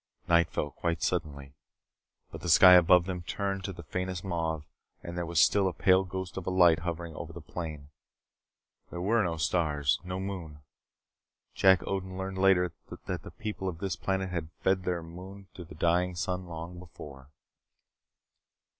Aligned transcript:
Night 0.27 0.49
fell 0.49 0.71
quite 0.71 1.03
suddenly. 1.03 1.53
But 2.31 2.41
the 2.41 2.49
sky 2.49 2.73
above 2.73 3.05
them 3.05 3.21
turned 3.21 3.63
to 3.65 3.71
the 3.71 3.83
faintest 3.83 4.23
mauve, 4.23 4.63
and 5.03 5.15
there 5.15 5.27
was 5.27 5.39
still 5.39 5.67
a 5.67 5.73
pale 5.73 6.05
ghost 6.05 6.37
of 6.37 6.47
a 6.47 6.49
light 6.49 6.79
hovering 6.79 7.13
over 7.13 7.31
the 7.31 7.39
plain. 7.39 7.89
There 8.89 8.99
were 8.99 9.23
no 9.23 9.37
stars. 9.37 9.99
No 10.03 10.19
moon. 10.19 10.61
Jack 11.53 11.83
Odin 11.85 12.17
learned 12.17 12.39
later 12.39 12.71
that 13.07 13.21
the 13.21 13.29
people 13.29 13.69
of 13.69 13.77
this 13.77 13.95
planet 13.95 14.31
had 14.31 14.49
fed 14.63 14.85
their 14.85 15.03
moon 15.03 15.49
to 15.53 15.63
the 15.63 15.75
dying 15.75 16.15
sun 16.15 16.47
long 16.47 16.79
before. 16.79 17.29